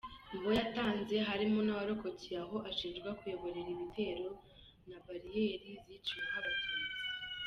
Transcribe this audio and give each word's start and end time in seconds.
Mu 0.31 0.37
bo 0.43 0.51
yatanze, 0.59 1.15
harimo 1.29 1.59
n’uwarokokeye 1.61 2.37
aho 2.43 2.57
ashinjwa 2.69 3.09
kuyoborera 3.19 3.69
ibitero 3.75 4.29
na 4.89 4.97
bariyeri 5.05 5.71
ziciweho 5.85 6.35
Abatutsi. 6.39 6.75